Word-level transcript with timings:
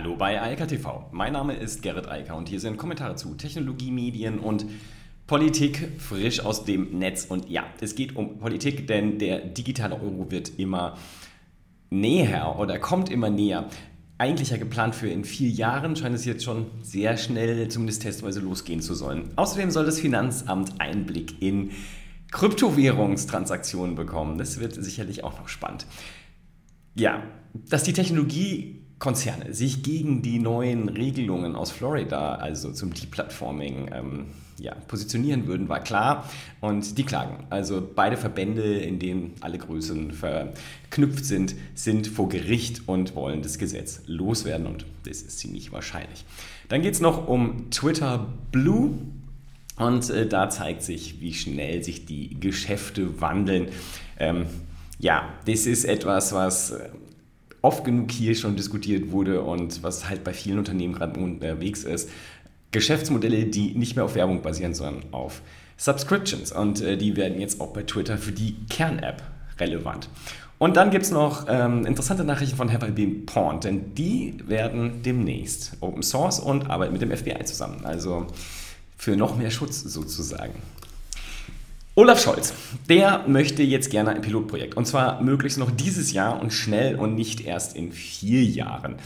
Hallo 0.00 0.14
bei 0.14 0.40
Eika 0.40 0.64
TV. 0.66 1.08
Mein 1.10 1.32
Name 1.32 1.54
ist 1.54 1.82
Gerrit 1.82 2.08
Eiker 2.08 2.36
und 2.36 2.48
hier 2.48 2.60
sind 2.60 2.76
Kommentare 2.76 3.16
zu 3.16 3.34
Technologie, 3.34 3.90
Medien 3.90 4.38
und 4.38 4.64
Politik 5.26 5.88
frisch 5.98 6.38
aus 6.38 6.64
dem 6.64 7.00
Netz. 7.00 7.24
Und 7.24 7.50
ja, 7.50 7.64
es 7.80 7.96
geht 7.96 8.14
um 8.14 8.38
Politik, 8.38 8.86
denn 8.86 9.18
der 9.18 9.40
digitale 9.40 9.96
Euro 9.96 10.30
wird 10.30 10.56
immer 10.56 10.96
näher 11.90 12.60
oder 12.60 12.78
kommt 12.78 13.10
immer 13.10 13.28
näher. 13.28 13.68
Eigentlich 14.18 14.50
ja 14.50 14.56
geplant 14.56 14.94
für 14.94 15.08
in 15.08 15.24
vier 15.24 15.50
Jahren, 15.50 15.96
scheint 15.96 16.14
es 16.14 16.24
jetzt 16.24 16.44
schon 16.44 16.66
sehr 16.80 17.16
schnell, 17.16 17.66
zumindest 17.66 18.02
testweise, 18.02 18.38
losgehen 18.38 18.80
zu 18.80 18.94
sollen. 18.94 19.30
Außerdem 19.34 19.72
soll 19.72 19.84
das 19.84 19.98
Finanzamt 19.98 20.80
Einblick 20.80 21.42
in 21.42 21.72
Kryptowährungstransaktionen 22.30 23.96
bekommen. 23.96 24.38
Das 24.38 24.60
wird 24.60 24.74
sicherlich 24.74 25.24
auch 25.24 25.40
noch 25.40 25.48
spannend. 25.48 25.86
Ja, 26.94 27.24
dass 27.68 27.82
die 27.82 27.92
Technologiekonzerne 28.98 29.54
sich 29.54 29.82
gegen 29.82 30.22
die 30.22 30.38
neuen 30.38 30.88
Regelungen 30.88 31.56
aus 31.56 31.70
Florida, 31.70 32.34
also 32.36 32.72
zum 32.72 32.92
Deplatforming, 32.92 33.90
ähm, 33.92 34.26
ja, 34.58 34.74
positionieren 34.88 35.46
würden, 35.46 35.68
war 35.68 35.80
klar. 35.80 36.28
Und 36.60 36.98
die 36.98 37.04
klagen. 37.04 37.44
Also 37.48 37.80
beide 37.94 38.16
Verbände, 38.16 38.78
in 38.78 38.98
denen 38.98 39.34
alle 39.40 39.58
Größen 39.58 40.10
verknüpft 40.10 41.24
sind, 41.24 41.54
sind 41.74 42.08
vor 42.08 42.28
Gericht 42.28 42.88
und 42.88 43.14
wollen 43.14 43.42
das 43.42 43.58
Gesetz 43.58 44.02
loswerden. 44.06 44.66
Und 44.66 44.84
das 45.04 45.22
ist 45.22 45.38
ziemlich 45.38 45.70
wahrscheinlich. 45.70 46.24
Dann 46.68 46.82
geht 46.82 46.94
es 46.94 47.00
noch 47.00 47.28
um 47.28 47.70
Twitter 47.70 48.26
Blue. 48.50 48.98
Und 49.76 50.10
äh, 50.10 50.26
da 50.26 50.50
zeigt 50.50 50.82
sich, 50.82 51.20
wie 51.20 51.34
schnell 51.34 51.84
sich 51.84 52.04
die 52.04 52.40
Geschäfte 52.40 53.20
wandeln. 53.20 53.68
Ähm, 54.18 54.46
ja, 54.98 55.32
das 55.46 55.66
ist 55.66 55.84
etwas, 55.84 56.32
was 56.32 56.72
äh, 56.72 56.88
oft 57.62 57.84
genug 57.84 58.10
hier 58.10 58.34
schon 58.34 58.56
diskutiert 58.56 59.10
wurde 59.10 59.42
und 59.42 59.82
was 59.82 60.08
halt 60.08 60.24
bei 60.24 60.32
vielen 60.32 60.58
Unternehmen 60.58 60.94
gerade 60.94 61.18
unterwegs 61.18 61.84
ist. 61.84 62.08
Geschäftsmodelle, 62.70 63.46
die 63.46 63.74
nicht 63.74 63.96
mehr 63.96 64.04
auf 64.04 64.14
Werbung 64.14 64.42
basieren, 64.42 64.74
sondern 64.74 65.04
auf 65.12 65.42
Subscriptions. 65.76 66.52
Und 66.52 66.80
äh, 66.82 66.96
die 66.96 67.16
werden 67.16 67.40
jetzt 67.40 67.60
auch 67.60 67.72
bei 67.72 67.82
Twitter 67.82 68.18
für 68.18 68.32
die 68.32 68.56
Kern-App 68.68 69.22
relevant. 69.58 70.08
Und 70.58 70.76
dann 70.76 70.90
gibt 70.90 71.04
es 71.04 71.12
noch 71.12 71.46
ähm, 71.48 71.86
interessante 71.86 72.24
Nachrichten 72.24 72.56
von 72.56 72.68
I 72.68 72.90
Been 72.90 73.26
Pawned, 73.26 73.64
denn 73.64 73.94
die 73.94 74.34
werden 74.46 75.02
demnächst 75.04 75.76
Open 75.80 76.02
Source 76.02 76.40
und 76.40 76.68
arbeiten 76.68 76.92
mit 76.92 77.00
dem 77.00 77.16
FBI 77.16 77.44
zusammen. 77.44 77.84
Also 77.84 78.26
für 78.96 79.16
noch 79.16 79.36
mehr 79.36 79.50
Schutz 79.50 79.80
sozusagen. 79.80 80.54
Olaf 81.98 82.22
Scholz, 82.22 82.54
der 82.88 83.24
möchte 83.26 83.64
jetzt 83.64 83.90
gerne 83.90 84.10
ein 84.10 84.20
Pilotprojekt. 84.20 84.76
Und 84.76 84.86
zwar 84.86 85.20
möglichst 85.20 85.58
noch 85.58 85.72
dieses 85.72 86.12
Jahr 86.12 86.40
und 86.40 86.52
schnell 86.52 86.94
und 86.94 87.16
nicht 87.16 87.40
erst 87.40 87.74
in 87.74 87.90
vier 87.90 88.44
Jahren. 88.44 88.98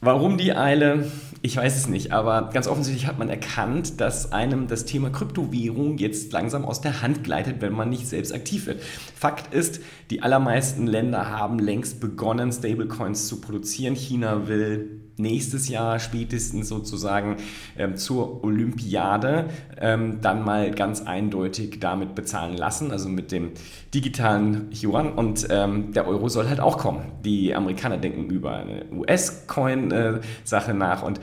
Warum 0.00 0.38
die 0.38 0.54
Eile? 0.54 1.10
Ich 1.42 1.56
weiß 1.56 1.76
es 1.76 1.88
nicht, 1.88 2.12
aber 2.12 2.50
ganz 2.52 2.68
offensichtlich 2.68 3.08
hat 3.08 3.18
man 3.18 3.28
erkannt, 3.28 4.00
dass 4.00 4.30
einem 4.30 4.68
das 4.68 4.84
Thema 4.84 5.10
Kryptowährung 5.10 5.98
jetzt 5.98 6.32
langsam 6.32 6.64
aus 6.64 6.80
der 6.80 7.02
Hand 7.02 7.24
gleitet, 7.24 7.60
wenn 7.60 7.72
man 7.72 7.90
nicht 7.90 8.06
selbst 8.06 8.32
aktiv 8.32 8.66
wird. 8.66 8.80
Fakt 8.80 9.52
ist, 9.52 9.80
die 10.10 10.22
allermeisten 10.22 10.86
Länder 10.86 11.28
haben 11.28 11.58
längst 11.58 11.98
begonnen, 11.98 12.52
Stablecoins 12.52 13.26
zu 13.26 13.40
produzieren. 13.40 13.96
China 13.96 14.46
will 14.46 15.03
nächstes 15.16 15.68
Jahr 15.68 15.98
spätestens 15.98 16.68
sozusagen 16.68 17.36
ähm, 17.78 17.96
zur 17.96 18.42
Olympiade 18.44 19.46
ähm, 19.80 20.20
dann 20.20 20.44
mal 20.44 20.70
ganz 20.70 21.02
eindeutig 21.02 21.80
damit 21.80 22.14
bezahlen 22.14 22.56
lassen, 22.56 22.90
also 22.90 23.08
mit 23.08 23.32
dem 23.32 23.52
digitalen 23.92 24.70
Yuan. 24.72 25.12
Und 25.12 25.46
ähm, 25.50 25.92
der 25.92 26.08
Euro 26.08 26.28
soll 26.28 26.48
halt 26.48 26.60
auch 26.60 26.78
kommen. 26.78 27.12
Die 27.24 27.54
Amerikaner 27.54 27.98
denken 27.98 28.30
über 28.30 28.56
eine 28.56 28.86
US-Coin-Sache 28.92 30.74
nach 30.74 31.02
und 31.02 31.20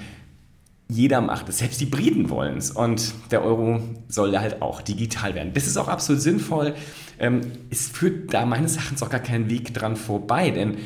jeder 0.92 1.22
macht 1.22 1.48
es, 1.48 1.60
selbst 1.60 1.80
die 1.80 1.86
Briten 1.86 2.30
wollen 2.30 2.58
es. 2.58 2.72
Und 2.72 3.14
der 3.32 3.46
Euro 3.46 3.82
soll 4.10 4.38
halt 4.38 4.62
auch 4.62 4.82
digital 4.82 5.36
werden. 5.36 5.54
Das 5.54 5.66
ist 5.66 5.78
auch 5.78 5.88
absolut 5.88 6.22
sinnvoll. 6.22 6.76
Ähm, 7.18 7.42
es 7.70 7.88
führt 7.88 8.34
da 8.34 8.46
meines 8.46 8.76
Erachtens 8.76 9.02
auch 9.02 9.10
gar 9.10 9.22
keinen 9.22 9.50
Weg 9.50 9.74
dran 9.74 9.96
vorbei, 9.96 10.50
denn 10.50 10.78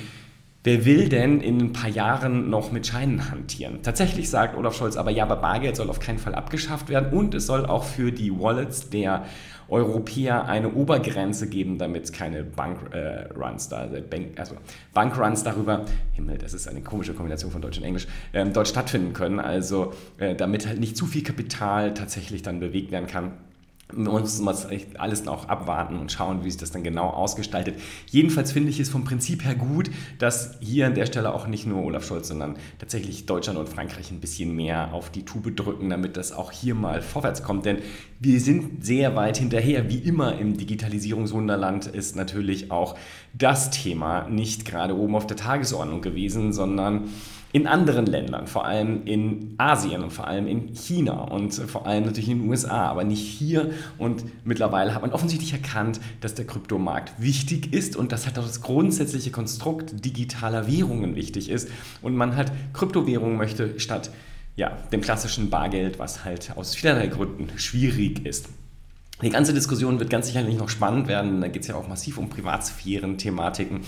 Wer 0.65 0.83
will 0.83 1.09
denn 1.09 1.41
in 1.41 1.61
ein 1.61 1.73
paar 1.73 1.91
Jahren 1.91 2.49
noch 2.49 2.71
mit 2.71 2.87
Scheinen 2.87 3.29
hantieren? 3.29 3.83
Tatsächlich 3.83 4.31
sagt 4.31 4.57
Olaf 4.57 4.75
Scholz 4.75 4.97
aber, 4.97 5.11
ja, 5.11 5.21
aber 5.23 5.35
Bargeld 5.35 5.75
soll 5.75 5.91
auf 5.91 5.99
keinen 5.99 6.17
Fall 6.17 6.33
abgeschafft 6.33 6.89
werden 6.89 7.15
und 7.15 7.35
es 7.35 7.45
soll 7.45 7.67
auch 7.67 7.83
für 7.83 8.11
die 8.11 8.31
Wallets 8.31 8.89
der 8.89 9.25
Europäer 9.69 10.45
eine 10.47 10.73
Obergrenze 10.73 11.49
geben, 11.49 11.77
damit 11.77 12.11
keine 12.13 12.43
Bankruns 12.43 13.67
äh, 13.67 13.69
da, 13.69 13.87
Bank, 14.09 14.39
also 14.39 14.55
Bankruns 14.91 15.43
darüber, 15.43 15.85
Himmel, 16.13 16.39
das 16.39 16.55
ist 16.55 16.67
eine 16.67 16.81
komische 16.81 17.13
Kombination 17.13 17.51
von 17.51 17.61
Deutsch 17.61 17.77
und 17.77 17.83
Englisch, 17.83 18.07
ähm, 18.33 18.51
dort 18.51 18.67
stattfinden 18.67 19.13
können. 19.13 19.39
Also 19.39 19.93
äh, 20.17 20.33
damit 20.33 20.65
halt 20.65 20.79
nicht 20.79 20.97
zu 20.97 21.05
viel 21.05 21.21
Kapital 21.21 21.93
tatsächlich 21.93 22.41
dann 22.41 22.59
bewegt 22.59 22.91
werden 22.91 23.05
kann 23.05 23.33
man 23.93 24.13
muss 24.13 24.41
alles 24.97 25.25
noch 25.25 25.47
abwarten 25.47 25.99
und 25.99 26.11
schauen, 26.11 26.43
wie 26.43 26.49
sich 26.49 26.59
das 26.59 26.71
dann 26.71 26.83
genau 26.83 27.09
ausgestaltet. 27.09 27.75
Jedenfalls 28.09 28.51
finde 28.51 28.69
ich 28.69 28.79
es 28.79 28.89
vom 28.89 29.03
Prinzip 29.03 29.45
her 29.45 29.53
gut, 29.53 29.91
dass 30.17 30.57
hier 30.59 30.87
an 30.87 30.95
der 30.95 31.05
Stelle 31.05 31.33
auch 31.33 31.45
nicht 31.45 31.67
nur 31.67 31.83
Olaf 31.83 32.05
Scholz, 32.05 32.29
sondern 32.29 32.55
tatsächlich 32.79 33.27
Deutschland 33.27 33.59
und 33.59 33.69
Frankreich 33.69 34.09
ein 34.09 34.19
bisschen 34.19 34.55
mehr 34.55 34.93
auf 34.93 35.11
die 35.11 35.23
Tube 35.23 35.55
drücken, 35.55 35.89
damit 35.89 36.17
das 36.17 36.31
auch 36.31 36.51
hier 36.51 36.73
mal 36.73 37.01
vorwärts 37.01 37.43
kommt. 37.43 37.65
Denn 37.65 37.77
wir 38.19 38.39
sind 38.39 38.83
sehr 38.83 39.15
weit 39.15 39.37
hinterher. 39.37 39.87
Wie 39.87 39.99
immer 39.99 40.37
im 40.39 40.57
Digitalisierungswunderland 40.57 41.85
ist 41.85 42.15
natürlich 42.15 42.71
auch 42.71 42.97
das 43.33 43.69
Thema 43.69 44.27
nicht 44.27 44.65
gerade 44.65 44.97
oben 44.97 45.15
auf 45.15 45.27
der 45.27 45.37
Tagesordnung 45.37 46.01
gewesen, 46.01 46.53
sondern 46.53 47.09
in 47.55 47.67
anderen 47.67 48.05
Ländern, 48.05 48.47
vor 48.47 48.65
allem 48.65 49.05
in 49.05 49.55
Asien 49.57 50.03
und 50.03 50.11
vor 50.11 50.27
allem 50.27 50.45
in 50.45 50.75
China 50.75 51.21
und 51.23 51.53
vor 51.53 51.87
allem 51.87 52.03
natürlich 52.03 52.27
in 52.27 52.41
den 52.41 52.49
USA, 52.49 52.89
aber 52.89 53.05
nicht 53.05 53.25
hier. 53.25 53.71
Und 53.97 54.25
mittlerweile 54.43 54.93
hat 54.93 55.03
man 55.03 55.13
offensichtlich 55.13 55.53
erkannt, 55.53 56.01
dass 56.19 56.35
der 56.35 56.45
Kryptomarkt 56.45 57.13
wichtig 57.17 57.71
ist 57.71 57.95
und 57.95 58.11
dass 58.11 58.25
halt 58.25 58.35
das 58.35 58.59
grundsätzliche 58.59 59.31
Konstrukt 59.31 60.03
digitaler 60.03 60.67
Währungen 60.67 61.15
wichtig 61.15 61.49
ist 61.49 61.69
und 62.01 62.17
man 62.17 62.35
halt 62.35 62.51
Kryptowährungen 62.73 63.37
möchte 63.37 63.79
statt 63.79 64.11
ja, 64.57 64.71
dem 64.91 64.99
klassischen 64.99 65.49
Bargeld, 65.49 65.97
was 65.97 66.25
halt 66.25 66.51
aus 66.57 66.75
vielerlei 66.75 67.07
Gründen 67.07 67.57
schwierig 67.57 68.25
ist. 68.25 68.49
Die 69.21 69.29
ganze 69.29 69.53
Diskussion 69.53 69.99
wird 69.99 70.09
ganz 70.09 70.27
sicherlich 70.27 70.57
noch 70.57 70.69
spannend 70.69 71.07
werden. 71.07 71.39
Da 71.41 71.47
geht 71.47 71.61
es 71.61 71.67
ja 71.69 71.75
auch 71.75 71.87
massiv 71.87 72.17
um 72.17 72.29
Privatsphären-Thematiken. 72.29 73.81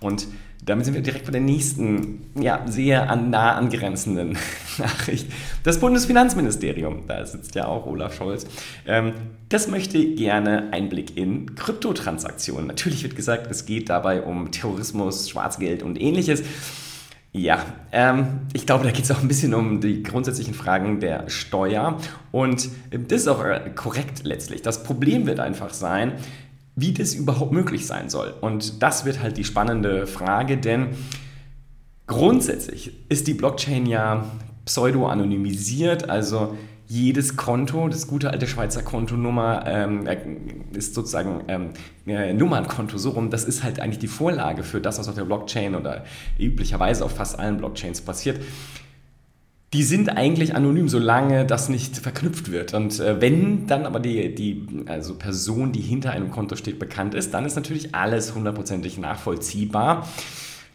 Und 0.00 0.26
damit 0.64 0.84
sind 0.84 0.94
wir 0.94 1.02
direkt 1.02 1.24
bei 1.26 1.32
der 1.32 1.40
nächsten, 1.40 2.26
ja, 2.40 2.64
sehr 2.66 3.10
an, 3.10 3.30
nah 3.30 3.54
angrenzenden 3.54 4.38
Nachricht. 4.78 5.26
Das 5.64 5.80
Bundesfinanzministerium, 5.80 7.02
da 7.08 7.24
sitzt 7.26 7.54
ja 7.54 7.66
auch 7.66 7.86
Olaf 7.86 8.14
Scholz, 8.14 8.46
ähm, 8.86 9.12
das 9.48 9.66
möchte 9.68 10.14
gerne 10.14 10.72
Einblick 10.72 11.16
in 11.16 11.54
Kryptotransaktionen. 11.56 12.66
Natürlich 12.68 13.02
wird 13.02 13.16
gesagt, 13.16 13.50
es 13.50 13.66
geht 13.66 13.88
dabei 13.88 14.22
um 14.22 14.50
Terrorismus, 14.52 15.28
Schwarzgeld 15.28 15.82
und 15.82 16.00
ähnliches. 16.00 16.42
Ja, 17.34 17.64
ähm, 17.92 18.40
ich 18.52 18.66
glaube, 18.66 18.84
da 18.84 18.90
geht 18.90 19.04
es 19.04 19.10
auch 19.10 19.22
ein 19.22 19.28
bisschen 19.28 19.54
um 19.54 19.80
die 19.80 20.02
grundsätzlichen 20.02 20.52
Fragen 20.52 21.00
der 21.00 21.30
Steuer. 21.30 21.98
Und 22.30 22.68
das 22.90 23.22
ist 23.22 23.28
auch 23.28 23.42
äh, 23.42 23.70
korrekt 23.74 24.24
letztlich. 24.24 24.60
Das 24.60 24.84
Problem 24.84 25.26
wird 25.26 25.40
einfach 25.40 25.72
sein, 25.72 26.12
wie 26.76 26.92
das 26.92 27.14
überhaupt 27.14 27.52
möglich 27.52 27.86
sein 27.86 28.10
soll. 28.10 28.34
Und 28.42 28.82
das 28.82 29.06
wird 29.06 29.22
halt 29.22 29.38
die 29.38 29.44
spannende 29.44 30.06
Frage, 30.06 30.58
denn 30.58 30.88
grundsätzlich 32.06 32.92
ist 33.08 33.26
die 33.26 33.34
Blockchain 33.34 33.86
ja 33.86 34.26
pseudo-anonymisiert, 34.66 36.10
also 36.10 36.56
jedes 36.92 37.38
Konto, 37.38 37.88
das 37.88 38.06
gute 38.06 38.30
alte 38.30 38.46
Schweizer 38.46 38.82
Kontonummer, 38.82 39.64
ähm, 39.66 40.06
äh, 40.06 40.18
ist 40.76 40.94
sozusagen 40.94 41.42
ähm, 41.48 41.70
äh, 42.06 42.34
Nummernkonto 42.34 42.98
so 42.98 43.10
rum. 43.10 43.30
Das 43.30 43.44
ist 43.44 43.64
halt 43.64 43.80
eigentlich 43.80 43.98
die 43.98 44.08
Vorlage 44.08 44.62
für 44.62 44.78
das, 44.78 44.98
was 44.98 45.08
auf 45.08 45.14
der 45.14 45.24
Blockchain 45.24 45.74
oder 45.74 46.04
üblicherweise 46.38 47.02
auf 47.02 47.12
fast 47.12 47.38
allen 47.38 47.56
Blockchains 47.56 48.02
passiert. 48.02 48.42
Die 49.72 49.84
sind 49.84 50.10
eigentlich 50.10 50.54
anonym, 50.54 50.86
solange 50.86 51.46
das 51.46 51.70
nicht 51.70 51.96
verknüpft 51.96 52.52
wird. 52.52 52.74
Und 52.74 53.00
äh, 53.00 53.22
wenn 53.22 53.66
dann 53.66 53.86
aber 53.86 53.98
die, 53.98 54.34
die 54.34 54.66
also 54.84 55.14
Person, 55.14 55.72
die 55.72 55.80
hinter 55.80 56.10
einem 56.10 56.30
Konto 56.30 56.56
steht, 56.56 56.78
bekannt 56.78 57.14
ist, 57.14 57.32
dann 57.32 57.46
ist 57.46 57.56
natürlich 57.56 57.94
alles 57.94 58.34
hundertprozentig 58.34 58.98
nachvollziehbar. 58.98 60.06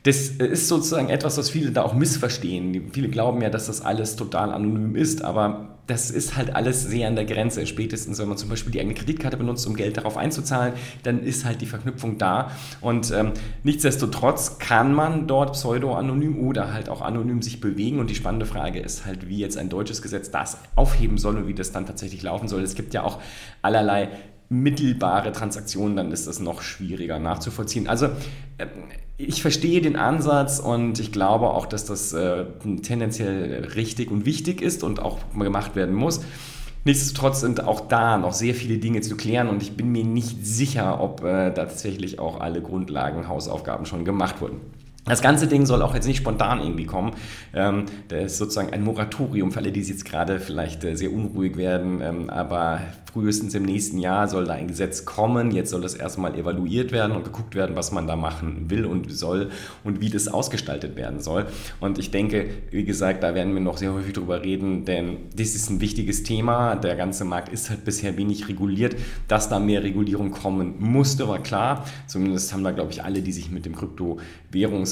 Das 0.02 0.30
ist 0.30 0.68
sozusagen 0.68 1.10
etwas, 1.10 1.38
was 1.38 1.52
viele 1.52 1.70
da 1.70 1.84
auch 1.84 1.94
missverstehen. 1.94 2.90
Viele 2.92 3.10
glauben 3.10 3.40
ja, 3.44 3.52
dass 3.52 3.68
das 3.68 3.82
alles 3.82 4.16
total 4.16 4.52
anonym 4.52 4.96
ist, 4.96 5.24
aber 5.24 5.77
das 5.88 6.12
ist 6.12 6.36
halt 6.36 6.56
alles 6.56 6.84
sehr 6.84 7.08
an 7.08 7.16
der 7.16 7.26
Grenze. 7.26 7.66
Spätestens, 7.66 8.20
wenn 8.20 8.28
man 8.28 8.38
zum 8.38 8.50
Beispiel 8.50 8.72
die 8.72 8.80
eigene 8.80 8.94
Kreditkarte 8.94 9.38
benutzt, 9.38 9.66
um 9.68 9.76
Geld 9.76 9.98
darauf 9.98 10.18
einzuzahlen, 10.18 10.74
dann 11.04 11.24
ist 11.24 11.46
halt 11.46 11.62
die 11.62 11.66
Verknüpfung 11.66 12.18
da. 12.18 12.52
Und 12.82 13.12
ähm, 13.12 13.32
nichtsdestotrotz 13.64 14.60
kann 14.60 14.94
man 14.94 15.28
dort 15.28 15.54
pseudo-anonym 15.54 16.38
oder 16.40 16.74
halt 16.74 16.90
auch 16.90 17.02
anonym 17.02 17.42
sich 17.42 17.62
bewegen. 17.62 18.00
Und 18.00 18.10
die 18.10 18.16
spannende 18.16 18.46
Frage 18.46 18.80
ist 18.80 19.06
halt, 19.06 19.30
wie 19.30 19.38
jetzt 19.38 19.58
ein 19.58 19.70
deutsches 19.70 20.02
Gesetz 20.02 20.30
das 20.30 20.58
aufheben 20.76 21.18
soll 21.18 21.38
und 21.38 21.48
wie 21.48 21.54
das 21.54 21.72
dann 21.72 21.86
tatsächlich 21.86 22.22
laufen 22.22 22.50
soll. 22.50 22.62
Es 22.64 22.76
gibt 22.76 22.94
ja 22.94 23.04
auch 23.04 23.20
allerlei 23.62 24.10
mittelbare 24.50 25.32
Transaktionen, 25.32 25.98
dann 25.98 26.12
ist 26.12 26.28
das 26.28 26.40
noch 26.40 26.62
schwieriger 26.62 27.20
nachzuvollziehen. 27.20 27.88
Also 27.88 28.08
ähm, 28.60 28.70
ich 29.18 29.42
verstehe 29.42 29.82
den 29.82 29.96
Ansatz 29.96 30.60
und 30.60 31.00
ich 31.00 31.12
glaube 31.12 31.50
auch, 31.50 31.66
dass 31.66 31.86
das 31.86 32.14
äh, 32.14 32.46
tendenziell 32.84 33.68
richtig 33.76 34.12
und 34.12 34.26
wichtig 34.26 34.62
ist 34.62 34.84
und 34.84 35.00
auch 35.00 35.18
gemacht 35.38 35.76
werden 35.76 35.96
muss. 35.96 36.22
Nichtsdestotrotz 36.86 37.42
sind 37.42 37.64
auch 37.66 37.82
da 37.82 38.18
noch 38.18 38.32
sehr 38.32 38.54
viele 38.54 38.78
Dinge 38.78 39.02
zu 39.02 39.18
klären 39.18 39.50
und 39.50 39.62
ich 39.62 39.76
bin 39.76 39.92
mir 39.92 40.06
nicht 40.06 40.46
sicher, 40.46 41.02
ob 41.02 41.24
äh, 41.24 41.52
tatsächlich 41.54 42.20
auch 42.20 42.40
alle 42.40 42.62
Grundlagen, 42.62 43.28
Hausaufgaben 43.28 43.86
schon 43.86 44.06
gemacht 44.06 44.40
wurden. 44.40 44.62
Das 45.08 45.22
ganze 45.22 45.48
Ding 45.48 45.66
soll 45.66 45.82
auch 45.82 45.96
jetzt 45.96 46.06
nicht 46.06 46.18
spontan 46.18 46.60
irgendwie 46.60 46.86
kommen. 46.86 47.14
Ähm, 47.54 47.86
da 48.10 48.18
ist 48.18 48.38
sozusagen 48.38 48.74
ein 48.74 48.84
Moratorium 48.84 49.52
für 49.52 49.60
alle, 49.60 49.72
die 49.72 49.82
jetzt 49.82 50.06
gerade 50.06 50.40
vielleicht 50.40 50.84
äh, 50.84 50.96
sehr 50.96 51.14
unruhig 51.14 51.56
werden. 51.56 52.02
Ähm, 52.02 52.30
aber 52.30 52.82
frühestens 53.14 53.56
im 53.56 53.64
nächsten 53.64 53.98
Jahr 54.00 54.28
soll 54.28 54.46
da 54.46 54.54
ein 54.54 54.68
Gesetz 54.68 55.06
kommen. 55.06 55.52
Jetzt 55.52 55.72
soll 55.72 55.82
das 55.82 55.96
erstmal 55.96 56.36
evaluiert 56.36 56.92
werden 56.92 57.16
und 57.16 57.24
geguckt 57.24 57.56
werden, 57.56 57.76
was 57.76 57.92
man 57.92 58.06
da 58.06 58.16
machen 58.16 58.70
will 58.70 58.86
und 58.86 59.12
soll 59.12 59.50
und 59.84 60.02
wie 60.02 60.10
das 60.10 60.28
ausgestaltet 60.28 60.96
werden 60.96 61.20
soll. 61.20 61.48
Und 61.80 61.98
ich 61.98 62.12
denke, 62.12 62.48
wie 62.70 62.84
gesagt, 62.84 63.24
da 63.24 63.34
werden 63.34 63.54
wir 63.54 63.62
noch 63.62 63.78
sehr 63.78 63.94
häufig 63.94 64.14
drüber 64.14 64.44
reden, 64.44 64.86
denn 64.86 65.18
das 65.36 65.56
ist 65.56 65.70
ein 65.70 65.82
wichtiges 65.82 66.24
Thema. 66.24 66.76
Der 66.76 66.96
ganze 66.96 67.26
Markt 67.26 67.50
ist 67.50 67.70
halt 67.70 67.86
bisher 67.86 68.18
wenig 68.18 68.50
reguliert. 68.50 68.96
Dass 69.28 69.50
da 69.50 69.60
mehr 69.60 69.84
Regulierung 69.84 70.32
kommen 70.32 70.76
musste, 70.78 71.28
war 71.28 71.40
klar. 71.40 71.86
Zumindest 72.08 72.54
haben 72.54 72.64
da, 72.64 72.72
glaube 72.72 72.92
ich, 72.92 73.04
alle, 73.04 73.22
die 73.22 73.32
sich 73.32 73.50
mit 73.50 73.66
dem 73.66 73.76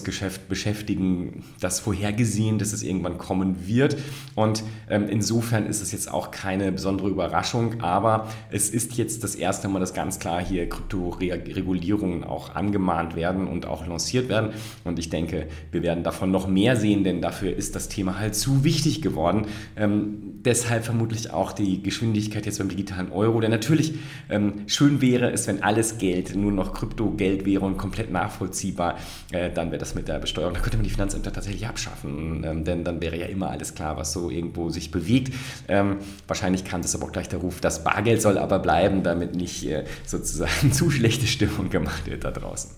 Kryptowährungsgeschäft 0.05 0.47
beschäftigen, 0.47 1.43
das 1.59 1.79
vorhergesehen, 1.79 2.59
dass 2.59 2.73
es 2.73 2.83
irgendwann 2.83 3.17
kommen 3.17 3.67
wird. 3.67 3.97
Und 4.35 4.63
ähm, 4.89 5.07
insofern 5.09 5.65
ist 5.65 5.81
es 5.81 5.91
jetzt 5.91 6.11
auch 6.11 6.31
keine 6.31 6.71
besondere 6.71 7.09
Überraschung, 7.09 7.81
aber 7.81 8.29
es 8.51 8.69
ist 8.69 8.97
jetzt 8.97 9.23
das 9.23 9.35
erste 9.35 9.67
Mal, 9.67 9.79
dass 9.79 9.93
ganz 9.93 10.19
klar 10.19 10.43
hier 10.43 10.69
Kryptoregulierungen 10.69 12.23
auch 12.23 12.55
angemahnt 12.55 13.15
werden 13.15 13.47
und 13.47 13.65
auch 13.65 13.87
lanciert 13.87 14.29
werden. 14.29 14.51
Und 14.83 14.99
ich 14.99 15.09
denke, 15.09 15.47
wir 15.71 15.81
werden 15.81 16.03
davon 16.03 16.31
noch 16.31 16.47
mehr 16.47 16.75
sehen, 16.75 17.03
denn 17.03 17.21
dafür 17.21 17.55
ist 17.55 17.75
das 17.75 17.89
Thema 17.89 18.19
halt 18.19 18.35
zu 18.35 18.63
wichtig 18.63 19.01
geworden. 19.01 19.47
Ähm, 19.75 20.41
deshalb 20.45 20.85
vermutlich 20.85 21.31
auch 21.31 21.51
die 21.51 21.81
Geschwindigkeit 21.81 22.45
jetzt 22.45 22.59
beim 22.59 22.69
digitalen 22.69 23.11
Euro, 23.11 23.39
der 23.39 23.49
natürlich 23.49 23.95
ähm, 24.29 24.53
schön 24.67 25.01
wäre 25.01 25.31
es, 25.31 25.47
wenn 25.47 25.63
alles 25.63 25.97
Geld 25.97 26.35
nur 26.35 26.51
noch 26.51 26.73
Kryptogeld 26.73 27.45
wäre 27.45 27.65
und 27.65 27.77
komplett 27.77 28.11
nachvollziehbar, 28.11 28.97
äh, 29.31 29.49
dann 29.51 29.71
wäre 29.71 29.79
das 29.79 29.94
mit 29.95 30.07
der 30.07 30.19
Besteuerung. 30.19 30.53
Da 30.53 30.59
könnte 30.59 30.77
man 30.77 30.83
die 30.83 30.89
Finanzämter 30.89 31.33
tatsächlich 31.33 31.65
abschaffen, 31.67 32.43
ähm, 32.43 32.63
denn 32.63 32.83
dann 32.83 33.01
wäre 33.01 33.17
ja 33.17 33.25
immer 33.25 33.49
alles 33.49 33.73
klar, 33.73 33.97
was 33.97 34.13
so 34.13 34.29
irgendwo 34.29 34.69
sich 34.69 34.91
bewegt. 34.91 35.33
Ähm, 35.67 35.97
wahrscheinlich 36.27 36.65
kam 36.65 36.81
das 36.81 36.93
aber 36.95 37.05
auch 37.05 37.11
gleich 37.11 37.29
der 37.29 37.39
Ruf, 37.39 37.61
Bargeld 37.61 37.83
Bargeld 37.83 38.21
soll 38.21 38.37
aber 38.37 38.59
bleiben, 38.59 39.03
damit 39.03 39.35
nicht 39.35 39.65
äh, 39.65 39.85
sozusagen 40.05 40.71
zu 40.71 40.91
schlechte 40.91 41.25
Stimmung 41.25 41.69
gemacht 41.69 42.05
wird 42.05 42.23
da 42.23 42.31
draußen. 42.31 42.71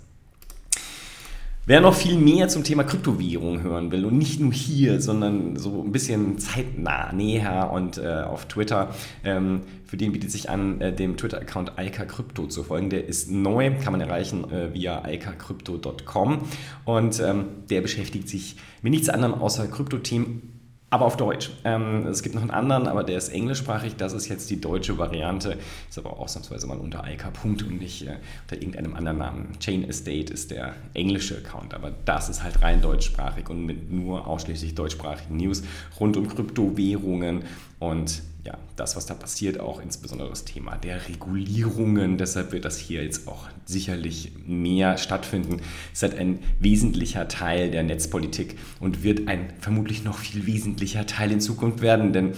Wer 1.70 1.82
noch 1.82 1.96
viel 1.96 2.18
mehr 2.18 2.48
zum 2.48 2.64
Thema 2.64 2.86
Kryptowährung 2.86 3.62
hören 3.62 3.92
will 3.92 4.06
und 4.06 4.18
nicht 4.18 4.40
nur 4.40 4.54
hier, 4.54 5.02
sondern 5.02 5.58
so 5.58 5.84
ein 5.84 5.92
bisschen 5.92 6.40
zeitnah, 6.40 7.12
näher 7.12 7.72
und 7.74 7.98
äh, 7.98 8.22
auf 8.22 8.46
Twitter, 8.46 8.96
ähm, 9.26 9.64
für 9.84 9.98
den 9.98 10.14
bietet 10.14 10.32
sich 10.32 10.50
an, 10.50 10.80
äh, 10.80 10.94
dem 10.94 11.18
Twitter-Account 11.18 11.78
Alka 11.78 12.06
Crypto 12.06 12.48
zu 12.48 12.64
folgen. 12.64 12.90
Der 12.90 13.06
ist 13.06 13.30
neu, 13.30 13.74
kann 13.84 13.92
man 13.92 14.00
erreichen 14.00 14.50
äh, 14.50 14.74
via 14.74 15.00
alkacrypto.com 15.00 16.40
und 16.86 17.20
ähm, 17.20 17.48
der 17.70 17.82
beschäftigt 17.82 18.30
sich 18.30 18.56
mit 18.82 18.92
nichts 18.92 19.10
anderem 19.10 19.34
außer 19.34 19.68
Kryptothemen 19.68 20.57
aber 20.90 21.06
auf 21.06 21.18
Deutsch. 21.18 21.52
Ähm, 21.66 22.08
es 22.08 22.24
gibt 22.24 22.36
noch 22.36 22.42
einen 22.42 22.52
anderen, 22.52 22.88
aber 22.88 23.04
der 23.04 23.18
ist 23.18 23.30
englischsprachig. 23.30 23.96
Das 23.98 24.14
ist 24.14 24.30
jetzt 24.30 24.50
die 24.50 24.62
deutsche 24.62 24.98
Variante. 24.98 25.58
Ist 25.90 25.98
aber 25.98 26.18
ausnahmsweise 26.18 26.66
mal 26.66 26.78
unter 26.78 27.04
IK. 27.06 27.26
und 27.44 27.80
nicht 27.80 28.04
äh, 28.04 28.18
unter 28.44 28.56
irgendeinem 28.56 28.96
anderen 28.96 29.18
Namen. 29.18 29.60
Chain 29.60 29.88
Estate 29.88 30.32
ist 30.32 30.52
der 30.52 30.76
englische 30.94 31.38
Account, 31.38 31.74
aber 31.74 31.92
das 32.06 32.30
ist 32.30 32.42
halt 32.42 32.62
rein 32.62 32.82
deutschsprachig 32.82 33.50
und 33.50 33.66
mit 33.66 33.92
nur 33.92 34.28
ausschließlich 34.28 34.76
deutschsprachigen 34.76 35.36
News 35.36 35.64
rund 36.00 36.16
um 36.16 36.28
Kryptowährungen 36.30 37.44
und 37.80 38.22
ja, 38.48 38.58
das, 38.78 38.96
was 38.96 39.06
da 39.06 39.14
passiert, 39.14 39.60
auch 39.60 39.82
insbesondere 39.82 40.30
das 40.30 40.46
Thema 40.46 40.78
der 40.78 41.10
Regulierungen. 41.10 42.18
Deshalb 42.18 42.54
wird 42.54 42.64
das 42.64 42.78
hier 42.78 43.04
jetzt 43.04 43.28
auch 43.28 43.48
sicherlich 43.66 44.32
mehr 44.46 44.98
stattfinden. 44.98 45.60
Es 45.92 46.02
ist 46.02 46.04
halt 46.04 46.18
ein 46.18 46.40
wesentlicher 46.60 47.28
Teil 47.28 47.70
der 47.72 47.84
Netzpolitik 47.84 48.58
und 48.80 49.04
wird 49.04 49.28
ein 49.28 49.50
vermutlich 49.60 50.06
noch 50.06 50.18
viel 50.18 50.48
wesentlicher 50.48 51.06
Teil 51.06 51.34
in 51.34 51.42
Zukunft 51.42 51.82
werden, 51.82 52.14
denn 52.14 52.36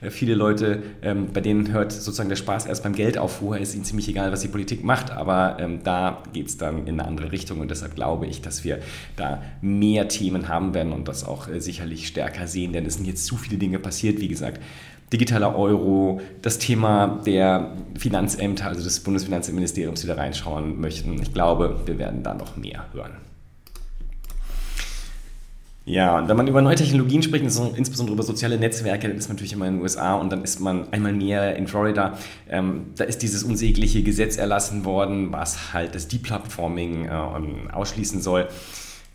äh, 0.00 0.10
viele 0.10 0.34
Leute, 0.34 0.82
ähm, 1.02 1.28
bei 1.32 1.40
denen 1.40 1.70
hört 1.72 1.92
sozusagen 1.92 2.28
der 2.28 2.36
Spaß 2.36 2.66
erst 2.66 2.82
beim 2.82 2.94
Geld 2.94 3.16
auf. 3.16 3.36
Vorher 3.36 3.62
ist 3.62 3.74
ihnen 3.74 3.84
ziemlich 3.84 4.08
egal, 4.08 4.32
was 4.32 4.40
die 4.40 4.48
Politik 4.48 4.82
macht, 4.82 5.12
aber 5.12 5.58
ähm, 5.60 5.84
da 5.84 6.24
geht 6.32 6.48
es 6.48 6.58
dann 6.58 6.86
in 6.86 6.98
eine 6.98 7.06
andere 7.06 7.30
Richtung 7.30 7.60
und 7.60 7.70
deshalb 7.70 7.94
glaube 7.94 8.26
ich, 8.26 8.42
dass 8.42 8.64
wir 8.64 8.80
da 9.14 9.42
mehr 9.60 10.08
Themen 10.08 10.48
haben 10.48 10.74
werden 10.74 10.92
und 10.92 11.06
das 11.06 11.24
auch 11.24 11.48
äh, 11.48 11.60
sicherlich 11.60 12.08
stärker 12.08 12.48
sehen, 12.48 12.72
denn 12.72 12.84
es 12.84 12.94
sind 12.94 13.06
jetzt 13.06 13.26
zu 13.26 13.36
viele 13.36 13.58
Dinge 13.58 13.78
passiert. 13.78 14.20
Wie 14.20 14.28
gesagt, 14.28 14.60
digitaler 15.12 15.56
Euro, 15.56 16.20
das 16.40 16.58
Thema 16.58 17.20
der 17.26 17.72
Finanzämter, 17.98 18.66
also 18.66 18.82
des 18.82 19.00
Bundesfinanzministeriums, 19.00 20.00
die 20.00 20.06
da 20.06 20.14
reinschauen 20.14 20.80
möchten. 20.80 21.20
Ich 21.20 21.32
glaube, 21.32 21.80
wir 21.84 21.98
werden 21.98 22.22
da 22.22 22.34
noch 22.34 22.56
mehr 22.56 22.86
hören. 22.92 23.12
Ja, 25.84 26.18
und 26.18 26.28
wenn 26.28 26.36
man 26.36 26.46
über 26.46 26.62
neue 26.62 26.76
Technologien 26.76 27.24
spricht, 27.24 27.44
insbesondere 27.44 28.14
über 28.14 28.22
soziale 28.22 28.56
Netzwerke, 28.56 29.08
dann 29.08 29.16
ist 29.18 29.28
man 29.28 29.36
natürlich 29.36 29.52
immer 29.52 29.66
in 29.66 29.74
den 29.74 29.82
USA 29.82 30.14
und 30.14 30.30
dann 30.30 30.44
ist 30.44 30.60
man 30.60 30.92
einmal 30.92 31.12
mehr 31.12 31.56
in 31.56 31.66
Florida. 31.66 32.16
Ähm, 32.48 32.92
da 32.96 33.02
ist 33.02 33.20
dieses 33.22 33.42
unsägliche 33.42 34.04
Gesetz 34.04 34.36
erlassen 34.36 34.84
worden, 34.84 35.32
was 35.32 35.72
halt 35.72 35.96
das 35.96 36.06
Deplatforming 36.06 37.06
äh, 37.06 37.72
ausschließen 37.72 38.22
soll. 38.22 38.46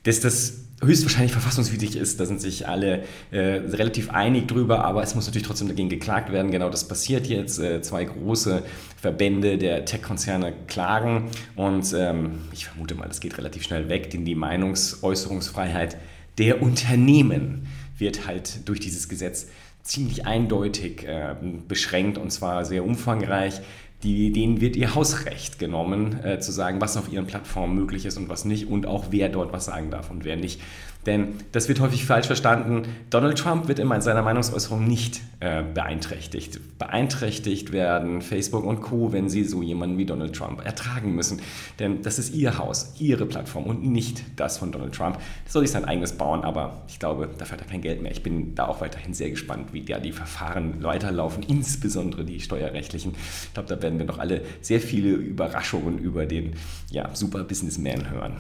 Dass 0.04 0.20
das 0.20 0.67
höchstwahrscheinlich 0.84 1.32
verfassungswidrig 1.32 1.96
ist. 1.96 2.20
Da 2.20 2.26
sind 2.26 2.40
sich 2.40 2.68
alle 2.68 3.04
äh, 3.32 3.40
relativ 3.40 4.12
einig 4.12 4.48
drüber, 4.48 4.86
aber 4.86 5.02
es 5.02 5.16
muss 5.16 5.26
natürlich 5.26 5.48
trotzdem 5.48 5.68
dagegen 5.68 5.90
geklagt 5.90 6.32
werden. 6.32 6.52
Genau 6.52 6.70
das 6.70 6.88
passiert 6.88 7.28
jetzt. 7.28 7.60
Äh, 7.60 7.82
zwei 7.82 8.04
große 8.06 8.64
Verbände 8.96 9.58
der 9.58 9.86
Tech-Konzerne 9.86 10.54
klagen 10.68 11.30
und 11.56 11.94
ähm, 11.98 12.40
ich 12.52 12.66
vermute 12.68 12.96
mal, 12.96 13.08
das 13.08 13.20
geht 13.20 13.38
relativ 13.38 13.64
schnell 13.64 13.90
weg, 13.90 14.10
denn 14.12 14.26
die 14.26 14.36
Meinungsäußerungsfreiheit 14.36 15.98
der 16.38 16.62
Unternehmen 16.62 17.68
wird 17.98 18.28
halt 18.28 18.68
durch 18.70 18.80
dieses 18.80 19.10
Gesetz 19.10 19.48
ziemlich 19.82 20.26
eindeutig 20.26 21.08
äh, 21.08 21.36
beschränkt 21.68 22.18
und 22.18 22.32
zwar 22.32 22.66
sehr 22.66 22.84
umfangreich 22.84 23.62
die, 24.04 24.32
denen 24.32 24.62
wird 24.62 24.76
ihr 24.76 24.94
Hausrecht 24.94 25.58
genommen, 25.58 26.24
äh, 26.24 26.40
zu 26.40 26.52
sagen, 26.52 26.80
was 26.82 26.98
auf 26.98 27.12
ihren 27.12 27.26
Plattformen 27.26 27.76
möglich 27.76 28.06
ist 28.06 28.18
und 28.18 28.30
was 28.30 28.46
nicht 28.46 28.70
und 28.70 28.86
auch 28.86 29.06
wer 29.10 29.30
dort 29.30 29.52
was 29.54 29.66
sagen 29.66 29.90
darf 29.90 30.12
und 30.12 30.24
wer 30.24 30.36
nicht. 30.36 30.62
Denn 31.06 31.36
das 31.54 31.70
wird 31.70 31.80
häufig 31.80 32.06
falsch 32.06 32.28
verstanden. 32.28 32.84
Donald 33.10 33.38
Trump 33.38 33.70
wird 33.70 33.80
immer 33.80 33.96
in 33.96 34.02
seiner 34.02 34.22
Meinungsäußerung 34.22 34.86
nicht 34.86 35.22
äh, 35.40 35.64
beeinträchtigt. 35.64 36.60
Beeinträchtigt 36.78 37.72
werden 37.72 38.22
Facebook 38.22 38.66
und 38.66 38.82
Co., 38.82 39.14
wenn 39.14 39.30
sie 39.30 39.46
so 39.46 39.64
jemanden 39.64 39.98
wie 39.98 40.06
Donald 40.06 40.36
Trump 40.36 40.66
ertragen 40.66 41.16
müssen. 41.16 41.42
Denn 41.80 42.02
das 42.02 42.20
ist 42.20 42.36
ihr 42.36 42.58
Haus, 42.58 42.96
ihre 43.00 43.26
Plattform 43.26 43.64
und 43.64 43.86
nicht 43.86 44.22
das 44.36 44.58
von 44.58 44.74
Donald 44.74 44.94
Trump. 44.94 45.18
Das 45.46 45.54
soll 45.54 45.62
sich 45.62 45.72
sein 45.72 45.86
eigenes 45.86 46.12
bauen, 46.12 46.44
aber 46.44 46.82
ich 46.90 47.00
glaube, 47.00 47.30
dafür 47.38 47.54
hat 47.54 47.62
er 47.62 47.68
kein 47.68 47.82
Geld 47.82 48.02
mehr. 48.02 48.12
Ich 48.12 48.24
bin 48.24 48.54
da 48.56 48.68
auch 48.68 48.82
weiterhin 48.82 49.14
sehr 49.14 49.30
gespannt, 49.30 49.72
wie 49.72 49.84
da 49.84 50.00
die 50.00 50.12
Verfahren 50.12 50.84
weiterlaufen, 50.84 51.42
insbesondere 51.44 52.26
die 52.26 52.42
steuerrechtlichen. 52.42 53.14
Ich 53.14 53.54
glaube, 53.54 53.70
da 53.70 53.82
werden 53.82 53.98
wir 53.98 54.06
noch 54.06 54.20
alle 54.20 54.42
sehr 54.62 54.82
viele 54.82 55.12
Überraschungen 55.12 56.00
über 56.00 56.26
den 56.26 56.56
ja, 56.92 57.16
Super 57.16 57.44
Businessman 57.44 58.10
hören. 58.10 58.38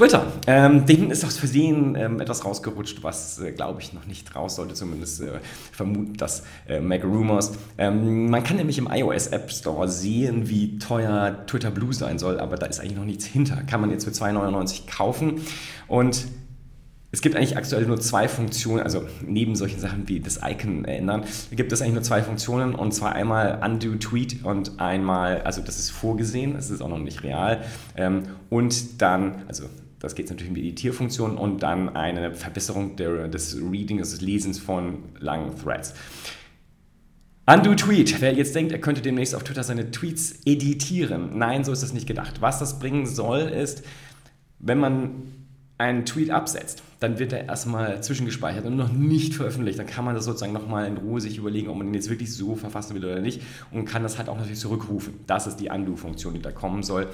Twitter. 0.00 0.32
Ähm, 0.46 0.86
denen 0.86 1.10
ist 1.10 1.26
aus 1.26 1.36
Versehen 1.36 1.94
ähm, 1.94 2.20
etwas 2.20 2.46
rausgerutscht, 2.46 3.02
was, 3.02 3.38
äh, 3.38 3.52
glaube 3.52 3.82
ich, 3.82 3.92
noch 3.92 4.06
nicht 4.06 4.34
raus 4.34 4.56
sollte. 4.56 4.72
Zumindest 4.72 5.20
äh, 5.20 5.40
vermutet 5.72 6.22
das 6.22 6.42
äh, 6.66 6.80
Mac 6.80 7.04
Rumors. 7.04 7.52
Ähm, 7.76 8.30
man 8.30 8.42
kann 8.42 8.56
nämlich 8.56 8.78
im 8.78 8.88
iOS 8.90 9.26
App 9.26 9.52
Store 9.52 9.90
sehen, 9.90 10.48
wie 10.48 10.78
teuer 10.78 11.44
Twitter 11.46 11.70
Blue 11.70 11.92
sein 11.92 12.18
soll, 12.18 12.40
aber 12.40 12.56
da 12.56 12.64
ist 12.64 12.80
eigentlich 12.80 12.96
noch 12.96 13.04
nichts 13.04 13.26
hinter. 13.26 13.56
Kann 13.64 13.82
man 13.82 13.90
jetzt 13.90 14.04
für 14.04 14.10
2,99 14.10 14.90
kaufen. 14.90 15.42
Und 15.86 16.24
es 17.12 17.20
gibt 17.20 17.36
eigentlich 17.36 17.58
aktuell 17.58 17.84
nur 17.84 18.00
zwei 18.00 18.26
Funktionen, 18.26 18.82
also 18.82 19.04
neben 19.20 19.56
solchen 19.56 19.80
Sachen 19.80 20.08
wie 20.08 20.20
das 20.20 20.40
Icon 20.42 20.86
ändern, 20.86 21.24
gibt 21.50 21.72
es 21.72 21.82
eigentlich 21.82 21.94
nur 21.94 22.02
zwei 22.04 22.22
Funktionen 22.22 22.74
und 22.74 22.92
zwar 22.92 23.12
einmal 23.12 23.60
Undo 23.62 23.96
Tweet 23.96 24.44
und 24.44 24.80
einmal, 24.80 25.42
also 25.42 25.60
das 25.60 25.78
ist 25.78 25.90
vorgesehen, 25.90 26.54
das 26.54 26.70
ist 26.70 26.80
auch 26.80 26.88
noch 26.88 27.00
nicht 27.00 27.24
real 27.24 27.64
ähm, 27.96 28.22
und 28.48 29.02
dann, 29.02 29.42
also 29.48 29.64
das 30.00 30.14
geht 30.14 30.28
natürlich 30.30 30.48
um 30.48 30.54
die 30.54 30.68
Editierfunktion 30.68 31.36
und 31.36 31.62
dann 31.62 31.94
eine 31.94 32.34
Verbesserung 32.34 32.96
der, 32.96 33.28
des 33.28 33.56
Readings, 33.56 34.10
des 34.10 34.20
Lesens 34.22 34.58
von 34.58 35.04
langen 35.18 35.54
Threads. 35.56 35.94
Undo 37.46 37.74
Tweet. 37.74 38.20
Wer 38.20 38.32
jetzt 38.32 38.54
denkt, 38.54 38.72
er 38.72 38.80
könnte 38.80 39.02
demnächst 39.02 39.34
auf 39.34 39.44
Twitter 39.44 39.62
seine 39.62 39.90
Tweets 39.90 40.40
editieren. 40.44 41.38
Nein, 41.38 41.64
so 41.64 41.72
ist 41.72 41.82
das 41.82 41.92
nicht 41.92 42.06
gedacht. 42.06 42.40
Was 42.40 42.58
das 42.58 42.78
bringen 42.78 43.06
soll, 43.06 43.40
ist, 43.40 43.82
wenn 44.58 44.78
man 44.78 45.22
einen 45.76 46.04
Tweet 46.04 46.30
absetzt, 46.30 46.82
dann 47.00 47.18
wird 47.18 47.32
er 47.32 47.46
erstmal 47.46 48.02
zwischengespeichert 48.02 48.66
und 48.66 48.76
noch 48.76 48.92
nicht 48.92 49.34
veröffentlicht. 49.34 49.78
Dann 49.78 49.86
kann 49.86 50.04
man 50.04 50.14
das 50.14 50.26
sozusagen 50.26 50.52
nochmal 50.52 50.86
in 50.86 50.98
Ruhe 50.98 51.20
sich 51.20 51.38
überlegen, 51.38 51.68
ob 51.68 51.76
man 51.76 51.86
den 51.86 51.94
jetzt 51.94 52.10
wirklich 52.10 52.32
so 52.32 52.54
verfassen 52.54 52.94
will 52.94 53.04
oder 53.04 53.20
nicht 53.20 53.42
und 53.70 53.86
kann 53.86 54.02
das 54.02 54.18
halt 54.18 54.28
auch 54.28 54.36
natürlich 54.36 54.60
zurückrufen. 54.60 55.14
Das 55.26 55.46
ist 55.46 55.56
die 55.56 55.70
Undo-Funktion, 55.70 56.34
die 56.34 56.42
da 56.42 56.52
kommen 56.52 56.82
soll. 56.82 57.08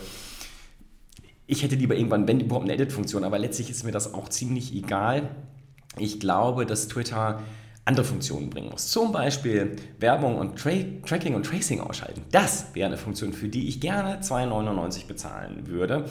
Ich 1.47 1.63
hätte 1.63 1.77
lieber 1.77 1.95
irgendwann, 1.95 2.27
wenn 2.27 2.41
überhaupt, 2.41 2.65
eine 2.65 2.75
Edit-Funktion, 2.75 3.25
aber 3.25 3.39
letztlich 3.39 3.71
ist 3.71 3.85
mir 3.85 3.93
das 3.93 4.15
auch 4.15 4.29
ziemlich 4.29 4.75
egal. 4.75 5.31
Ich 5.99 6.19
glaube, 6.19 6.67
dass 6.67 6.89
Twitter 6.89 7.41
andere 7.85 8.05
Funktionen 8.05 8.51
bringen 8.51 8.71
muss. 8.71 8.89
Zum 8.89 9.13
Beispiel 9.13 9.77
Werbung 10.01 10.37
und 10.37 10.59
Tra 10.59 10.73
Tracking 11.07 11.35
und 11.37 11.47
Tracing 11.47 11.81
ausschalten. 11.81 12.23
Das 12.33 12.75
wäre 12.75 12.89
eine 12.89 12.99
Funktion, 12.99 13.33
für 13.33 13.49
die 13.49 13.69
ich 13.69 13.81
gerne 13.81 14.21
2,99 14.21 15.07
bezahlen 15.07 15.69
würde. 15.69 16.07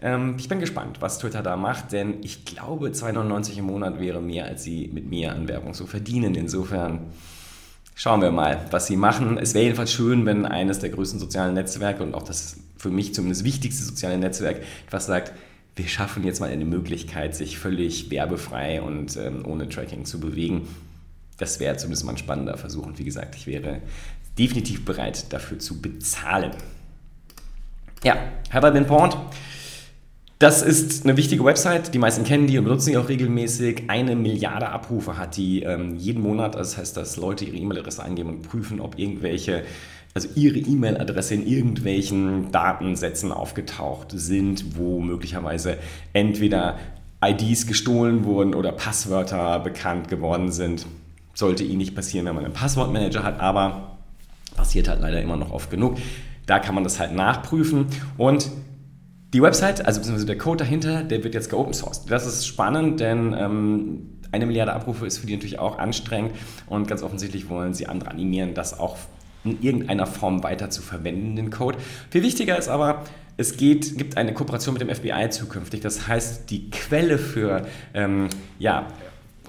Ähm, 0.00 0.36
ich 0.38 0.48
bin 0.48 0.58
gespannt, 0.58 1.00
was 1.00 1.18
Twitter 1.18 1.42
da 1.42 1.56
macht, 1.56 1.92
denn 1.92 2.22
ich 2.22 2.46
glaube, 2.46 2.88
2,99 2.88 3.58
im 3.58 3.66
Monat 3.66 4.00
wäre 4.00 4.22
mehr, 4.22 4.46
als 4.46 4.64
sie 4.64 4.90
mit 4.92 5.06
mir 5.06 5.32
an 5.32 5.48
Werbung 5.48 5.74
so 5.74 5.86
verdienen. 5.86 6.34
Insofern 6.34 7.00
schauen 7.94 8.22
wir 8.22 8.30
mal, 8.30 8.66
was 8.70 8.86
sie 8.86 8.96
machen. 8.96 9.38
Es 9.38 9.54
wäre 9.54 9.64
jedenfalls 9.64 9.92
schön, 9.92 10.26
wenn 10.26 10.46
eines 10.46 10.78
der 10.78 10.90
größten 10.90 11.20
sozialen 11.20 11.54
Netzwerke 11.54 12.02
und 12.02 12.14
auch 12.14 12.22
das 12.22 12.56
für 12.76 12.90
mich 12.90 13.14
zumindest 13.14 13.44
wichtigste 13.44 13.84
soziale 13.84 14.18
Netzwerk 14.18 14.62
etwas 14.86 15.06
sagt, 15.06 15.32
wir 15.76 15.88
schaffen 15.88 16.24
jetzt 16.24 16.40
mal 16.40 16.50
eine 16.50 16.64
Möglichkeit, 16.64 17.34
sich 17.34 17.58
völlig 17.58 18.10
werbefrei 18.10 18.82
und 18.82 19.16
ähm, 19.16 19.44
ohne 19.46 19.68
Tracking 19.68 20.04
zu 20.04 20.20
bewegen. 20.20 20.68
Das 21.38 21.60
wäre 21.60 21.76
zumindest 21.76 22.04
mal 22.04 22.12
ein 22.12 22.18
spannender 22.18 22.58
Versuch. 22.58 22.86
Und 22.86 22.98
wie 22.98 23.04
gesagt, 23.04 23.36
ich 23.36 23.46
wäre 23.46 23.80
definitiv 24.38 24.84
bereit, 24.84 25.32
dafür 25.32 25.58
zu 25.58 25.80
bezahlen. 25.80 26.52
Ja, 28.04 28.16
have 28.50 28.66
I 28.66 28.70
been 28.70 28.86
pawned? 28.86 29.16
Das 30.42 30.60
ist 30.60 31.04
eine 31.04 31.16
wichtige 31.16 31.44
Website. 31.44 31.94
Die 31.94 31.98
meisten 31.98 32.24
kennen 32.24 32.48
die 32.48 32.58
und 32.58 32.64
benutzen 32.64 32.90
die 32.90 32.96
auch 32.96 33.08
regelmäßig. 33.08 33.84
Eine 33.86 34.16
Milliarde 34.16 34.70
Abrufe 34.70 35.16
hat 35.16 35.36
die 35.36 35.62
ähm, 35.62 35.94
jeden 35.94 36.20
Monat. 36.20 36.56
Das 36.56 36.76
heißt, 36.76 36.96
dass 36.96 37.16
Leute 37.16 37.44
ihre 37.44 37.58
E-Mail-Adresse 37.58 38.02
eingeben 38.02 38.30
und 38.30 38.42
prüfen, 38.42 38.80
ob 38.80 38.98
irgendwelche, 38.98 39.62
also 40.14 40.28
ihre 40.34 40.58
E-Mail-Adresse 40.58 41.34
in 41.34 41.46
irgendwelchen 41.46 42.50
Datensätzen 42.50 43.30
aufgetaucht 43.30 44.08
sind, 44.10 44.76
wo 44.76 44.98
möglicherweise 44.98 45.78
entweder 46.12 46.76
IDs 47.24 47.68
gestohlen 47.68 48.24
wurden 48.24 48.56
oder 48.56 48.72
Passwörter 48.72 49.60
bekannt 49.60 50.08
geworden 50.08 50.50
sind. 50.50 50.88
Sollte 51.34 51.62
ihnen 51.62 51.78
nicht 51.78 51.94
passieren, 51.94 52.26
wenn 52.26 52.34
man 52.34 52.44
einen 52.46 52.52
Passwortmanager 52.54 53.22
hat, 53.22 53.38
aber 53.38 53.96
passiert 54.56 54.88
halt 54.88 55.02
leider 55.02 55.22
immer 55.22 55.36
noch 55.36 55.52
oft 55.52 55.70
genug. 55.70 55.98
Da 56.46 56.58
kann 56.58 56.74
man 56.74 56.82
das 56.82 56.98
halt 56.98 57.14
nachprüfen 57.14 57.86
und 58.18 58.50
die 59.32 59.42
Website, 59.42 59.84
also 59.84 60.00
beziehungsweise 60.00 60.26
der 60.26 60.38
Code 60.38 60.58
dahinter, 60.58 61.02
der 61.02 61.24
wird 61.24 61.34
jetzt 61.34 61.48
geopen 61.50 61.72
sourced. 61.72 62.10
Das 62.10 62.26
ist 62.26 62.46
spannend, 62.46 63.00
denn 63.00 63.34
ähm, 63.38 64.18
eine 64.30 64.46
Milliarde 64.46 64.72
Abrufe 64.72 65.06
ist 65.06 65.18
für 65.18 65.26
die 65.26 65.34
natürlich 65.34 65.58
auch 65.58 65.78
anstrengend 65.78 66.32
und 66.66 66.88
ganz 66.88 67.02
offensichtlich 67.02 67.48
wollen 67.48 67.74
sie 67.74 67.86
andere 67.86 68.10
animieren, 68.10 68.54
das 68.54 68.78
auch 68.78 68.96
in 69.44 69.60
irgendeiner 69.62 70.06
Form 70.06 70.42
weiter 70.42 70.70
zu 70.70 70.82
verwenden, 70.82 71.36
den 71.36 71.50
Code. 71.50 71.78
Viel 72.10 72.22
wichtiger 72.22 72.56
ist 72.58 72.68
aber, 72.68 73.04
es 73.36 73.56
geht, 73.56 73.96
gibt 73.96 74.16
eine 74.16 74.34
Kooperation 74.34 74.74
mit 74.74 74.82
dem 74.82 74.94
FBI 74.94 75.30
zukünftig. 75.30 75.80
Das 75.80 76.06
heißt, 76.06 76.50
die 76.50 76.70
Quelle 76.70 77.18
für 77.18 77.66
ähm, 77.94 78.28
ja, 78.58 78.86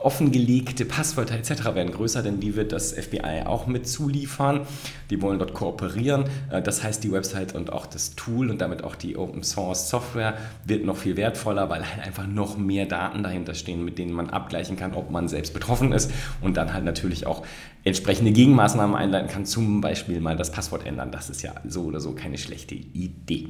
offengelegte 0.04 0.86
Passwörter 0.86 1.36
etc. 1.36 1.66
werden 1.76 1.92
größer, 1.92 2.22
denn 2.22 2.40
die 2.40 2.56
wird 2.56 2.72
das 2.72 2.92
FBI 2.92 3.44
auch 3.46 3.68
mit 3.68 3.88
zuliefern. 3.88 4.62
Die 5.10 5.22
wollen 5.22 5.40
dort 5.40 5.54
kooperieren. 5.54 6.26
Äh, 6.52 6.62
das 6.62 6.84
heißt, 6.84 7.04
die 7.04 7.12
Website 7.12 7.56
und 7.56 7.72
auch 7.72 7.86
das 7.86 8.16
Tool 8.16 8.50
und 8.50 8.62
damit 8.62 8.84
auch 8.84 8.96
die 8.96 9.18
Open 9.18 9.44
Source 9.44 9.90
Software 9.90 10.36
wird 10.66 10.86
noch 10.86 10.98
viel 10.98 11.18
wertvoller, 11.18 11.70
weil 11.70 11.90
halt 11.90 12.06
einfach 12.06 12.28
noch 12.28 12.58
mehr 12.58 12.86
Daten 12.86 13.24
dahinter 13.24 13.54
stehen, 13.54 13.86
mit 13.86 13.98
denen 13.98 14.14
man 14.14 14.30
abgleichen 14.30 14.76
kann, 14.76 14.94
ob 14.94 15.10
man 15.10 15.28
selbst 15.28 15.54
betroffen 15.54 15.92
ist 15.94 16.12
und 16.42 16.58
dann 16.58 16.74
halt 16.74 16.84
natürlich 16.84 17.26
auch 17.26 17.44
entsprechende 17.84 18.32
Gegenmaßnahmen 18.32 18.96
einleiten 18.96 19.30
kann, 19.30 19.46
zum 19.46 19.82
Beispiel 19.82 20.20
mal 20.22 20.38
das 20.38 20.52
Passwort 20.52 20.86
ändern. 20.86 21.12
Das 21.12 21.30
ist 21.30 21.42
ja 21.42 21.54
so 21.68 21.84
oder 21.84 22.00
so 22.00 22.14
keine 22.14 22.38
schlechte 22.38 22.76
Idee. 22.76 23.50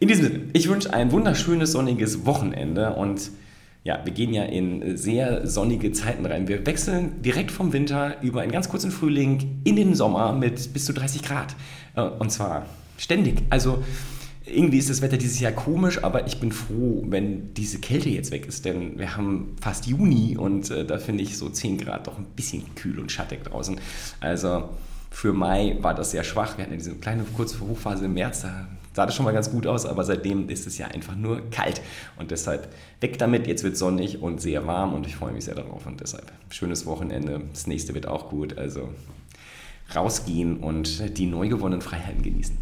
In 0.00 0.08
diesem 0.08 0.24
Sinne, 0.26 0.40
ich 0.52 0.68
wünsche 0.68 0.92
ein 0.92 1.12
wunderschönes 1.12 1.72
sonniges 1.72 2.26
Wochenende 2.26 2.94
und 2.94 3.30
ja, 3.84 4.00
wir 4.04 4.12
gehen 4.12 4.34
ja 4.34 4.44
in 4.44 4.96
sehr 4.96 5.46
sonnige 5.46 5.92
Zeiten 5.92 6.26
rein. 6.26 6.48
Wir 6.48 6.66
wechseln 6.66 7.22
direkt 7.22 7.50
vom 7.50 7.72
Winter 7.72 8.20
über 8.22 8.42
einen 8.42 8.52
ganz 8.52 8.68
kurzen 8.68 8.90
Frühling 8.90 9.60
in 9.64 9.76
den 9.76 9.94
Sommer 9.94 10.32
mit 10.32 10.72
bis 10.72 10.84
zu 10.84 10.92
30 10.92 11.22
Grad. 11.22 11.56
Äh, 11.94 12.02
und 12.02 12.30
zwar 12.30 12.66
ständig. 12.98 13.42
Also 13.50 13.82
irgendwie 14.44 14.78
ist 14.78 14.90
das 14.90 15.02
Wetter 15.02 15.16
dieses 15.16 15.40
Jahr 15.40 15.52
komisch, 15.52 16.02
aber 16.02 16.26
ich 16.26 16.40
bin 16.40 16.52
froh, 16.52 17.04
wenn 17.08 17.54
diese 17.54 17.78
Kälte 17.78 18.08
jetzt 18.08 18.30
weg 18.30 18.46
ist, 18.46 18.64
denn 18.64 18.98
wir 18.98 19.16
haben 19.16 19.56
fast 19.60 19.86
Juni 19.86 20.36
und 20.36 20.70
äh, 20.70 20.84
da 20.84 20.98
finde 20.98 21.22
ich 21.22 21.36
so 21.36 21.48
10 21.48 21.78
Grad 21.78 22.06
doch 22.06 22.18
ein 22.18 22.26
bisschen 22.36 22.74
kühl 22.74 22.98
und 22.98 23.12
schattig 23.12 23.44
draußen. 23.44 23.78
Also 24.20 24.70
für 25.10 25.32
Mai 25.32 25.76
war 25.80 25.94
das 25.94 26.10
sehr 26.10 26.24
schwach. 26.24 26.56
Wir 26.56 26.64
hatten 26.64 26.72
ja 26.72 26.78
diese 26.78 26.94
kleine 26.94 27.24
kurze 27.24 27.60
Hochphase 27.60 28.06
im 28.06 28.14
März, 28.14 28.42
da 28.42 28.68
sah 28.98 29.06
das 29.06 29.14
schon 29.14 29.24
mal 29.24 29.32
ganz 29.32 29.52
gut 29.52 29.64
aus, 29.64 29.86
aber 29.86 30.02
seitdem 30.02 30.48
ist 30.48 30.66
es 30.66 30.76
ja 30.76 30.88
einfach 30.88 31.14
nur 31.14 31.48
kalt. 31.50 31.80
Und 32.16 32.32
deshalb 32.32 32.74
weg 33.00 33.16
damit, 33.16 33.46
jetzt 33.46 33.62
wird 33.62 33.76
sonnig 33.76 34.20
und 34.20 34.40
sehr 34.40 34.66
warm 34.66 34.92
und 34.92 35.06
ich 35.06 35.14
freue 35.14 35.30
mich 35.30 35.44
sehr 35.44 35.54
darauf. 35.54 35.86
Und 35.86 36.00
deshalb 36.00 36.32
schönes 36.50 36.84
Wochenende. 36.84 37.42
Das 37.52 37.68
nächste 37.68 37.94
wird 37.94 38.08
auch 38.08 38.28
gut. 38.28 38.58
Also 38.58 38.88
rausgehen 39.94 40.56
und 40.56 41.16
die 41.16 41.26
neu 41.26 41.48
gewonnenen 41.48 41.80
Freiheiten 41.80 42.22
genießen. 42.22 42.56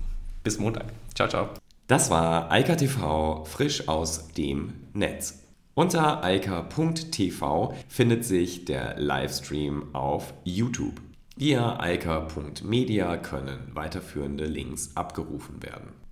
Bis 0.45 0.59
Montag. 0.59 0.85
Ciao, 1.15 1.27
ciao. 1.27 1.49
Das 1.87 2.11
war 2.11 2.53
Eika 2.53 2.77
TV 2.77 3.47
frisch 3.47 3.89
aus 3.89 4.29
dem 4.29 4.75
Netz. 4.93 5.43
Unter 5.73 6.23
eika.tv 6.23 7.75
findet 7.89 8.27
sich 8.27 8.67
der 8.67 9.01
Livestream 9.01 9.95
auf 9.95 10.35
YouTube. 10.45 11.01
Via 11.35 11.81
eika.media 11.81 13.17
können 13.17 13.71
weiterführende 13.73 14.45
Links 14.45 14.91
abgerufen 14.97 15.63
werden. 15.63 16.06